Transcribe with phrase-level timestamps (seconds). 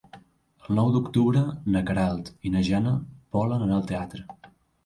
[0.67, 1.43] El nou d'octubre
[1.75, 2.95] na Queralt i na Jana
[3.39, 4.27] volen anar al teatre.